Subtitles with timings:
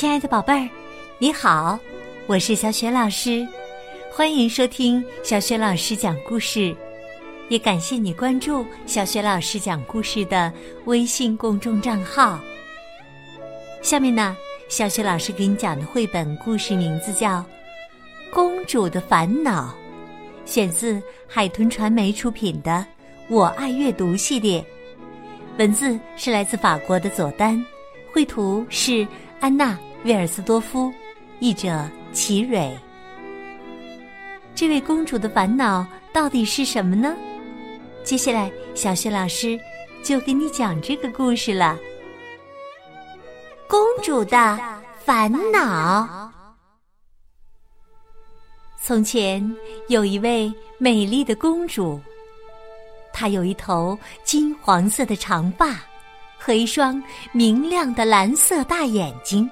[0.00, 0.66] 亲爱的宝贝儿，
[1.18, 1.78] 你好，
[2.26, 3.46] 我是小雪老师，
[4.10, 6.74] 欢迎收听小雪老师讲故事，
[7.50, 10.50] 也感谢你关注小雪老师讲故事的
[10.86, 12.40] 微信公众账号。
[13.82, 14.34] 下面呢，
[14.70, 17.40] 小雪老师给你讲的绘本故事名字叫
[18.32, 19.76] 《公主的烦恼》，
[20.50, 20.98] 选自
[21.28, 22.70] 海豚传媒出品的
[23.28, 24.64] 《我爱阅读》系列，
[25.58, 27.62] 文字是来自法国的佐丹，
[28.14, 29.06] 绘图是。
[29.42, 29.72] 安娜·
[30.04, 30.92] 威尔斯多夫，
[31.40, 32.74] 译者齐蕊。
[34.54, 37.14] 这位公主的烦恼到底是什么呢？
[38.02, 39.60] 接下来，小雪老师
[40.02, 41.78] 就给你讲这个故事了。
[43.68, 44.58] 公主的
[45.04, 46.32] 烦恼。
[48.82, 49.54] 从前
[49.88, 52.00] 有一位美丽的公主，
[53.12, 55.76] 她有一头金黄色的长发。
[56.42, 59.46] 和一双明亮的蓝色大眼睛，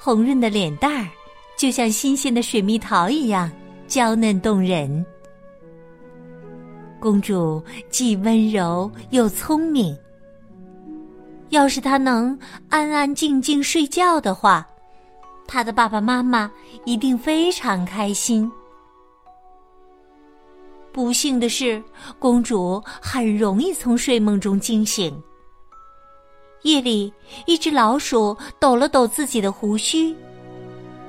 [0.00, 1.08] 红润的脸蛋儿
[1.56, 3.50] 就像新鲜的水蜜桃一样
[3.88, 5.04] 娇嫩动人。
[7.00, 9.96] 公主既温柔又聪明，
[11.48, 14.66] 要是她能安安静静睡觉的话，
[15.46, 16.50] 她的爸爸妈妈
[16.84, 18.50] 一定非常开心。
[20.92, 21.82] 不幸的是，
[22.18, 25.20] 公主很容易从睡梦中惊醒。
[26.62, 27.12] 夜里，
[27.46, 30.14] 一只老鼠抖了抖自己的胡须，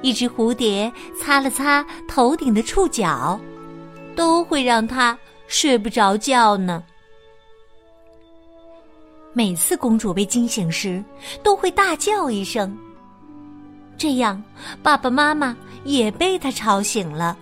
[0.02, 3.39] 一只蝴蝶擦了擦头顶的触角，
[4.16, 6.83] 都会让它睡不着觉呢。
[9.33, 11.03] 每次公主被惊醒时，
[11.44, 12.77] 都会大叫一声，
[13.97, 14.42] 这样
[14.81, 17.38] 爸爸妈妈也被她吵醒了。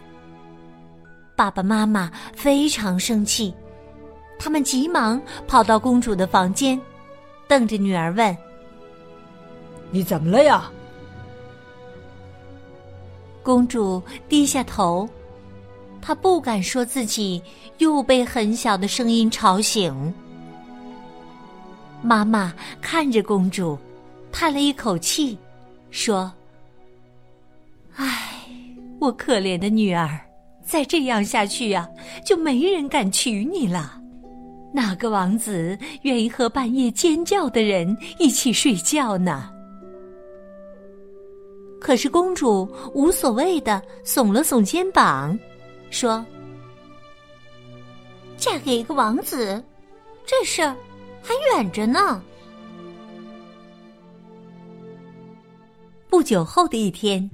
[1.35, 3.53] 爸爸妈妈非常生气，
[4.39, 6.79] 他们急忙跑到公主的房间。
[7.47, 8.37] 瞪着女儿问
[9.89, 10.71] ：“你怎么了呀？”
[13.41, 15.07] 公主低下头，
[16.01, 17.41] 她不敢说自己
[17.77, 20.13] 又被很小的声音吵醒。
[22.01, 23.77] 妈妈看着公主，
[24.31, 25.37] 叹了一口气，
[25.89, 26.31] 说
[27.95, 28.43] ：“唉，
[28.99, 30.19] 我可怜的女儿，
[30.63, 31.87] 再这样下去呀，
[32.25, 34.01] 就没人敢娶你了。”
[34.73, 39.51] 哪个王子愿意和半夜尖叫的人一起睡觉呢？
[41.79, 45.37] 可是公主无所谓的耸了耸肩膀，
[45.89, 46.25] 说
[48.35, 49.63] ：“嫁给一个王子，
[50.25, 50.75] 这事儿
[51.21, 52.21] 还远着呢。”
[56.09, 57.29] 不久后的一天，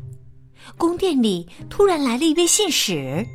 [0.77, 3.25] 宫殿里突然来了一位信使。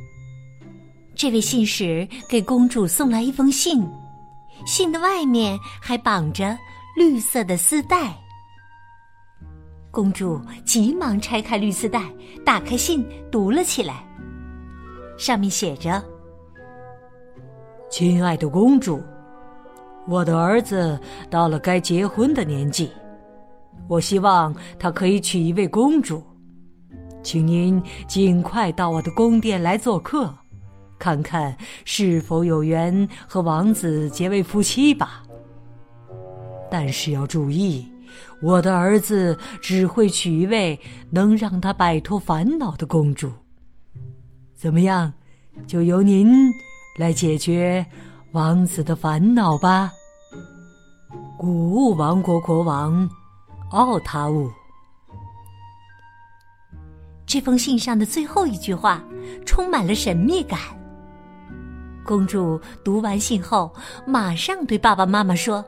[1.19, 3.85] 这位信使给公主送来一封信，
[4.65, 6.57] 信的外面还绑着
[6.95, 8.15] 绿色的丝带。
[9.91, 12.09] 公主急忙拆开绿丝带，
[12.45, 14.01] 打开信，读了起来。
[15.17, 16.01] 上面写着
[17.91, 19.03] ：“亲爱的公主，
[20.07, 20.97] 我的儿子
[21.29, 22.89] 到了该结婚的年纪，
[23.89, 26.23] 我希望他可以娶一位公主，
[27.21, 30.33] 请您尽快到我的宫殿来做客。”
[30.99, 35.23] 看看是否有缘和王子结为夫妻吧。
[36.69, 37.91] 但是要注意，
[38.41, 43.31] 我的儿子只会娶一位能让他摆脱烦恼的公主。
[44.53, 45.11] 怎么样？
[45.65, 46.29] 就由您
[46.97, 47.85] 来解决
[48.33, 49.91] 王子的烦恼吧。
[51.37, 53.09] 谷物王国国王
[53.71, 54.49] 奥塔乌。
[57.25, 59.03] 这封信上的最后一句话
[59.45, 60.59] 充满了神秘感。
[62.05, 63.71] 公主读完信后，
[64.05, 65.63] 马上对爸爸妈妈说：“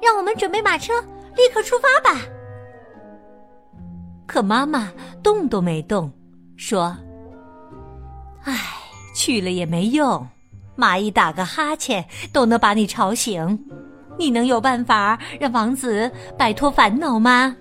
[0.00, 0.92] 让我们准备马车，
[1.36, 2.20] 立刻出发吧。”
[4.24, 4.92] 可妈妈
[5.22, 6.12] 动都没动，
[6.56, 6.96] 说
[8.44, 8.56] ：“唉，
[9.14, 10.24] 去了也没用，
[10.76, 13.58] 蚂蚁打个哈欠都能把你吵醒，
[14.16, 16.08] 你能有办法让王子
[16.38, 17.56] 摆脱烦恼吗？”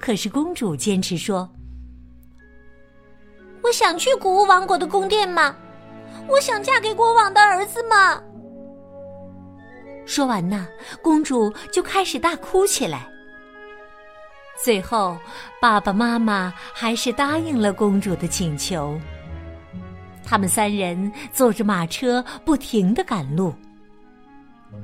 [0.00, 1.46] 可是公主坚持说。
[3.64, 5.56] 我想去谷物王国的宫殿吗？
[6.28, 8.22] 我想嫁给国王的儿子吗？
[10.04, 10.68] 说完呢，
[11.02, 13.08] 公主就开始大哭起来。
[14.62, 15.16] 最后，
[15.62, 19.00] 爸爸妈妈还是答应了公主的请求。
[20.22, 23.54] 他们三人坐着马车，不停的赶路。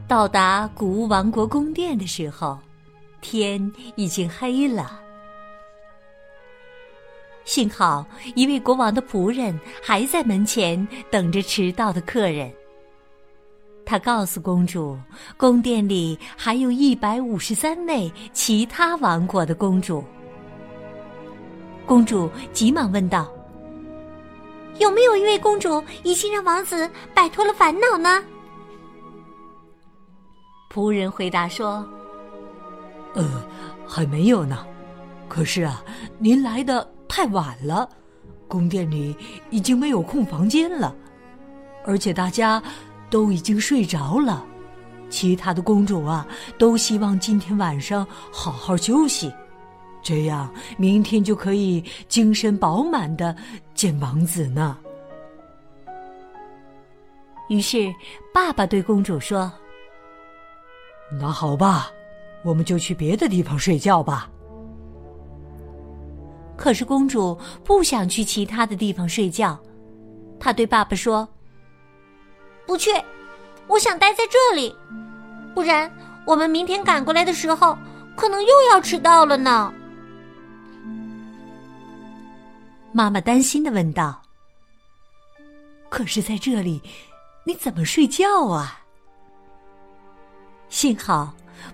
[0.09, 2.59] 到达古物王国宫殿的时候，
[3.21, 4.99] 天已经黑了。
[7.45, 12.53] 幸好一位国王的仆人还在门前等着迟到的客人。
[13.85, 14.97] 他告诉公主，
[15.37, 20.05] 宫殿里还有一百五十三位其他王国的公主。
[21.87, 23.29] 公主急忙问道
[24.79, 28.23] ：“有没有一位公主已经让王子摆脱了烦恼呢？”
[30.73, 31.85] 仆人回答说
[33.15, 33.45] ：“呃，
[33.85, 34.65] 还没有呢。
[35.27, 35.83] 可是啊，
[36.19, 37.89] 您来的太晚了，
[38.47, 39.17] 宫殿里
[39.51, 40.95] 已经没有空房间了，
[41.85, 42.63] 而且大家
[43.11, 44.47] 都已经睡着了。
[45.11, 46.25] 其他的公主啊，
[46.57, 49.35] 都希望今天晚上好好休息，
[50.01, 50.49] 这样
[50.79, 53.37] 明天就可以精神饱满的
[53.75, 54.79] 见王子呢。”
[57.51, 57.93] 于是，
[58.33, 59.51] 爸爸对公主说。
[61.21, 61.91] 那好吧，
[62.45, 64.31] 我们就去别的地方睡觉吧。
[66.61, 67.35] 可是公主
[67.65, 69.59] 不想去其他的地方睡觉，
[70.39, 71.27] 她对爸爸说
[72.69, 72.91] ：“不去，
[73.67, 74.77] 我想待在这里，
[75.55, 75.91] 不然
[76.27, 77.79] 我们明天赶过来的时候，
[78.15, 79.73] 可能又要迟到了呢。”
[82.93, 84.21] 妈妈担心的问道
[85.89, 86.83] ：“可是在这里，
[87.45, 88.83] 你怎么睡觉啊？”
[90.69, 91.33] 幸好，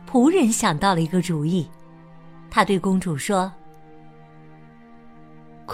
[0.08, 1.68] 仆人想到了一个主意。
[2.48, 3.52] 他对公主说：“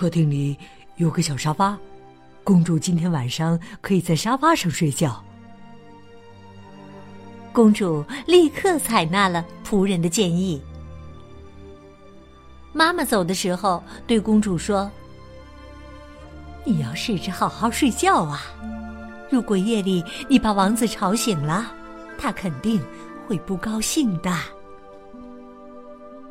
[0.02, 0.58] 客厅里
[0.96, 1.78] 有个小沙发，
[2.42, 5.22] 公主今天晚上可以在沙发上睡觉。”
[7.54, 10.60] 公主立刻采纳了仆人的建议。
[12.72, 14.90] 妈妈走的时候对公主说
[16.66, 18.42] ：“你要试着好好睡觉啊！
[19.30, 21.72] 如果夜里你把王子吵醒了，
[22.18, 22.82] 他肯定……”
[23.28, 24.36] 会不高兴的。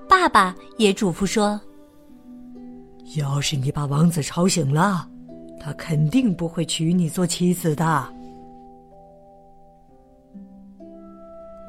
[0.09, 1.59] 爸爸也嘱咐说
[3.15, 5.07] ：“要是你把王子吵醒了，
[5.59, 8.07] 他肯定不会娶你做妻子的。”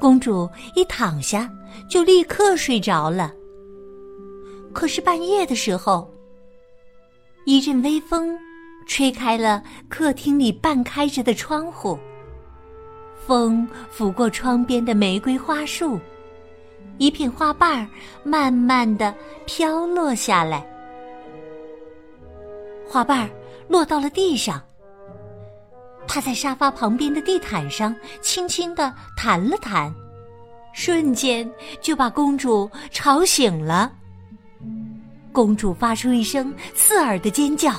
[0.00, 1.48] 公主一躺下
[1.88, 3.32] 就立刻睡着了。
[4.72, 6.10] 可是半夜的时候，
[7.44, 8.36] 一阵微风
[8.86, 11.98] 吹开了客厅里半开着的窗户。
[13.24, 16.00] 风拂过窗边的玫瑰花树，
[16.98, 17.88] 一片花瓣儿
[18.24, 19.14] 慢慢的
[19.46, 20.66] 飘落下来。
[22.92, 23.30] 花瓣儿
[23.68, 24.62] 落到了地上，
[26.06, 29.90] 它在沙发旁边的地毯上轻轻的弹了弹，
[30.74, 31.50] 瞬间
[31.80, 33.90] 就把公主吵醒了。
[35.32, 37.72] 公主发出一声刺耳的尖叫，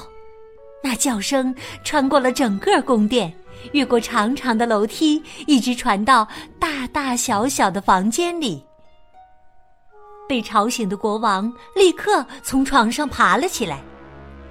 [0.83, 3.31] 那叫声穿过了整个宫殿。
[3.73, 6.27] 越过长长的楼梯，一直传到
[6.59, 8.65] 大大小小的房间里。
[10.27, 13.79] 被吵醒的国王立刻从床上爬了起来，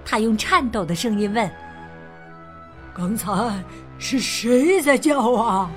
[0.05, 1.51] 他用颤抖的声音问
[2.95, 3.63] ：“刚才
[3.99, 5.71] 是谁在叫啊？”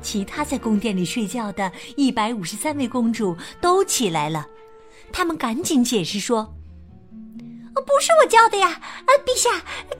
[0.00, 4.46] 其他在宫殿里睡觉的一百五十三位公主都起来了，
[5.12, 6.54] 他们赶紧解释说
[7.74, 9.50] ：“不是我叫的呀，啊，陛下，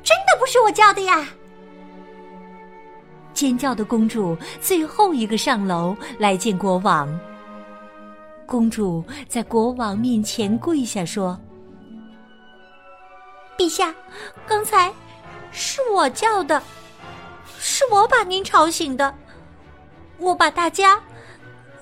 [0.02, 1.28] 真的不是我叫的呀。”
[3.34, 7.08] 尖叫的公主最后一个上楼来见国王。
[8.46, 11.38] 公主在国王面前跪下说
[13.58, 13.92] ：“陛下，
[14.46, 14.90] 刚才
[15.50, 16.62] 是我叫的，
[17.58, 19.12] 是我把您吵醒的。
[20.18, 21.00] 我把大家，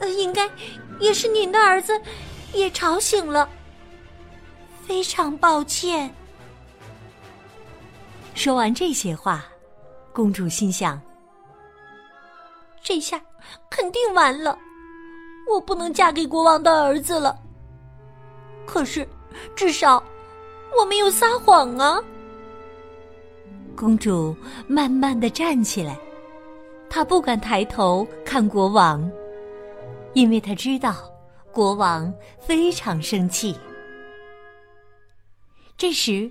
[0.00, 0.50] 呃，应该
[0.98, 2.00] 也是您的儿子，
[2.55, 3.46] 也吵醒了。
[4.86, 6.10] 非常抱歉。”
[8.34, 9.44] 说完这些话，
[10.15, 10.98] 公主心想。
[12.82, 13.20] 这下
[13.69, 14.58] 肯定完了，
[15.50, 17.39] 我不能嫁给国王的儿子了。
[18.65, 19.06] 可是，
[19.55, 20.03] 至少
[20.79, 22.01] 我没有撒谎啊。
[23.75, 24.35] 公主
[24.67, 25.99] 慢慢的站起来，
[26.89, 29.06] 她不敢抬头看国王，
[30.15, 30.94] 因为她知道
[31.53, 33.55] 国王非常生气。
[35.77, 36.31] 这时，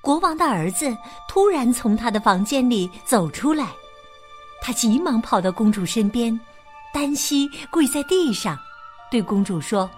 [0.00, 0.96] 国王的儿子
[1.28, 3.66] 突然从他的房间里走出来。
[4.62, 6.38] 他急忙跑到公主身边，
[6.92, 8.58] 单膝跪在地上，
[9.10, 9.88] 对公主说：“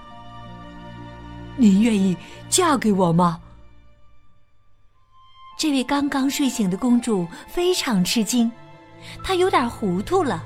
[1.57, 2.17] 您愿意
[2.49, 3.41] 嫁给我吗？”
[5.63, 8.51] 这位刚刚睡醒的公主非常吃惊，
[9.23, 10.43] 她有点糊涂了。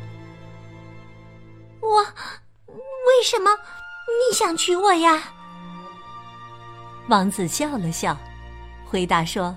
[1.80, 5.22] “我为什么你想娶我呀？”
[7.08, 8.14] 王子笑了笑，
[8.84, 9.56] 回答说：“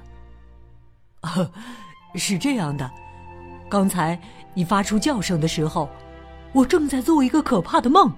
[2.16, 2.90] 是这样的，
[3.70, 4.18] 刚才。”
[4.56, 5.90] 你发出叫声的时候，
[6.54, 8.10] 我正在做一个可怕的梦，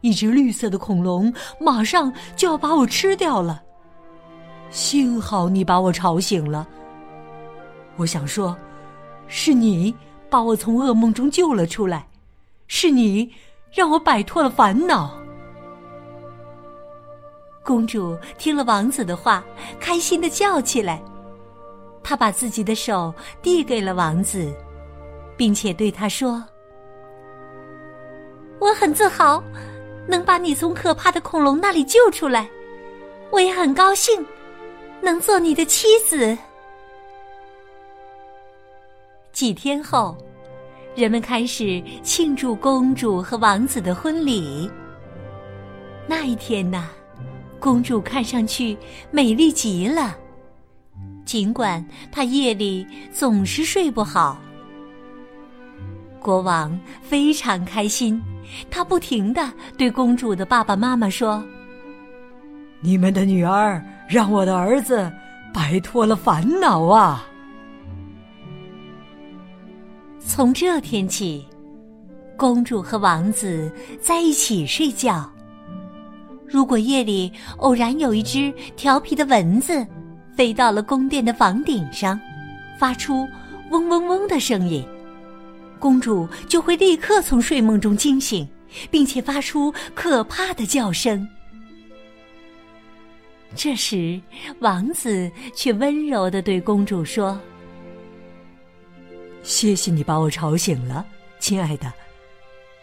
[0.00, 3.62] 一只绿色的恐龙马上就要把我吃掉了。
[4.70, 6.66] 幸好你把我吵醒了。
[7.96, 8.56] 我想说，
[9.26, 9.94] 是你
[10.28, 12.06] 把我从噩梦中救了出来，
[12.66, 13.30] 是你
[13.72, 15.18] 让我摆脱了烦恼。”
[17.62, 19.44] 公主听了王子的话，
[19.78, 21.02] 开心的叫起来。
[22.02, 23.12] 她把自己的手
[23.42, 24.52] 递给了王子，
[25.36, 26.42] 并且对他说
[28.58, 29.42] ：“我很自豪，
[30.08, 32.48] 能把你从可怕的恐龙那里救出来。
[33.30, 34.26] 我也很高兴，
[35.02, 36.36] 能做你的妻子。”
[39.32, 40.16] 几天后，
[40.94, 44.70] 人们开始庆祝公主和王子的婚礼。
[46.06, 46.90] 那一天呢？
[47.58, 48.76] 公主看上去
[49.10, 50.16] 美丽极了，
[51.26, 54.40] 尽管她夜里总是睡不好。
[56.18, 58.20] 国王非常开心，
[58.70, 61.42] 他不停的对公主的爸爸妈妈说
[62.80, 65.10] ：“你们的女儿让我的儿子
[65.54, 67.24] 摆脱了烦恼啊！”
[70.18, 71.46] 从这天起，
[72.36, 75.30] 公主和王子在一起睡觉。
[76.46, 79.86] 如果夜里偶然有一只调皮的蚊子
[80.34, 82.18] 飞到了宫殿的房顶上，
[82.78, 83.26] 发出
[83.70, 84.84] 嗡嗡嗡的声音，
[85.78, 88.48] 公主就会立刻从睡梦中惊醒，
[88.90, 91.24] 并且发出可怕的叫声。
[93.56, 94.20] 这时，
[94.60, 97.38] 王子却温柔的对公主说
[99.42, 101.04] ：“谢谢你把我吵醒了，
[101.40, 101.92] 亲爱的，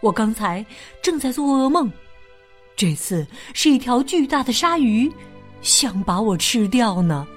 [0.02, 0.66] 我刚才
[1.02, 1.92] 正在做噩梦。”
[2.76, 5.12] 这次是一条巨大的鲨鱼，
[5.62, 7.28] 想把我吃掉呢。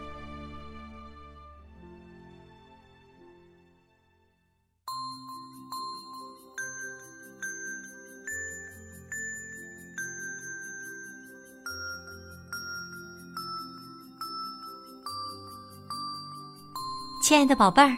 [17.30, 17.96] 亲爱的宝贝儿，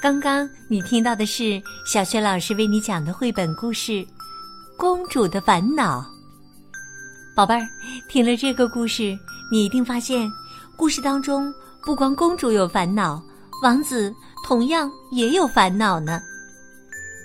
[0.00, 3.92] 刚刚你听到的是小雪老师为你讲的绘本故事
[4.78, 6.00] 《公主的烦恼》。
[7.36, 7.60] 宝贝儿，
[8.08, 9.14] 听了这个故事，
[9.52, 10.26] 你一定发现，
[10.78, 13.22] 故事当中不光公主有烦恼，
[13.62, 14.10] 王子
[14.46, 16.18] 同样也有烦恼呢。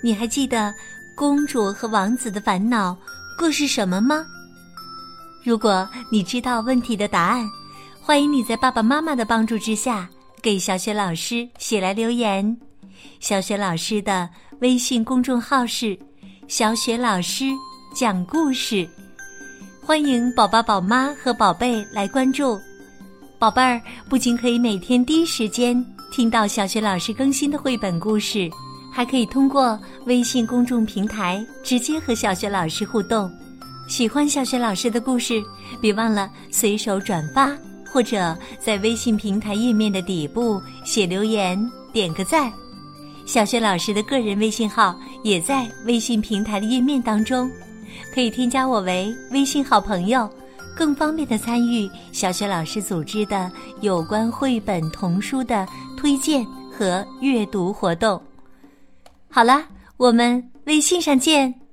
[0.02, 0.74] 你还记得
[1.16, 2.94] 公主和王子的烦恼
[3.38, 4.26] 各是什么吗？
[5.42, 7.48] 如果你知道问题的答案，
[8.02, 10.06] 欢迎你在爸爸妈妈的帮助之下
[10.46, 12.56] 给小雪老师写来留言。
[13.18, 15.98] 小雪老师的微信公众号是
[16.46, 17.46] “小雪老师
[17.92, 18.88] 讲故事”。
[19.84, 22.56] 欢迎宝宝、宝妈和宝贝来关注，
[23.40, 28.48] 宝贝儿不仅可以每天第一时间听到小雪老师更新的绘本故事，
[28.92, 33.28] 还可以通过微信公众平台直接和小雪老师互动。
[33.88, 35.42] 喜欢小雪老师的故事，
[35.80, 37.50] 别忘了随手转发，
[37.96, 41.58] 或者在微信平台页面的底部写留言、
[41.94, 42.52] 点个赞。
[43.24, 47.50] 小学老师的个人微信号也在微信平台的页面当中。
[48.14, 50.28] 可以添加我为微信好朋友，
[50.76, 53.50] 更方便的参与小学老师组织的
[53.80, 58.20] 有关绘本童书的推荐和阅读活动。
[59.30, 59.64] 好了，
[59.96, 61.65] 我们微信上见。